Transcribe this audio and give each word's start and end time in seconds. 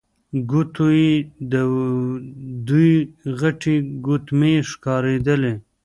ګوتو 0.49 0.85
يې 0.99 1.11
دوې 2.69 2.91
غټې 3.39 3.75
ګوتمۍ 4.05 4.55
ښکارېدلې. 4.69 5.53